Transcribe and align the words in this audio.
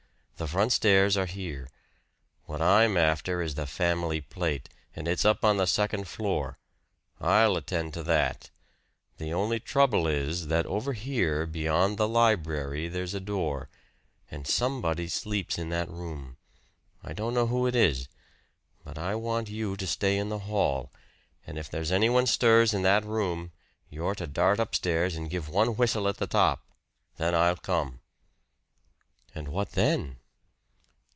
The 0.37 0.47
front 0.47 0.71
stairs 0.71 1.17
are 1.17 1.27
here. 1.27 1.69
What 2.45 2.63
I'm 2.63 2.97
after 2.97 3.43
is 3.43 3.53
the 3.53 3.67
family 3.67 4.19
plate, 4.21 4.69
and 4.95 5.07
it's 5.07 5.23
up 5.23 5.45
on 5.45 5.57
the 5.57 5.67
second 5.67 6.07
floor. 6.07 6.57
I'll 7.19 7.57
attend 7.57 7.93
to 7.93 8.01
that. 8.05 8.49
The 9.19 9.31
only 9.35 9.59
trouble 9.59 10.07
is 10.07 10.47
that 10.47 10.65
over 10.65 10.93
here 10.93 11.45
beyond 11.45 11.97
the 11.99 12.07
library 12.07 12.87
there's 12.87 13.13
a 13.13 13.19
door, 13.19 13.69
and, 14.31 14.47
somebody 14.47 15.07
sleeps 15.07 15.59
in 15.59 15.69
that 15.69 15.91
room. 15.91 16.37
I 17.03 17.13
don't 17.13 17.35
know 17.35 17.45
who 17.45 17.67
it 17.67 17.75
is. 17.75 18.07
But 18.83 18.97
I 18.97 19.13
want 19.13 19.47
you 19.47 19.77
to 19.77 19.85
stay 19.85 20.17
in 20.17 20.29
the 20.29 20.39
hall, 20.49 20.91
and 21.45 21.59
if 21.59 21.69
there's 21.69 21.91
anyone 21.91 22.25
stirs 22.25 22.73
in 22.73 22.81
that 22.81 23.05
room 23.05 23.51
you're 23.91 24.15
to 24.15 24.25
dart 24.25 24.59
upstairs 24.59 25.15
and 25.15 25.29
give 25.29 25.49
one 25.49 25.75
whistle 25.77 26.07
at 26.07 26.17
the 26.17 26.25
top. 26.25 26.65
Then 27.17 27.35
I'll 27.35 27.57
come." 27.57 27.99
"And 29.35 29.47
what 29.49 29.73
then?" 29.73 30.17